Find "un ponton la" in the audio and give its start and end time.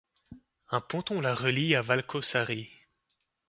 0.71-1.35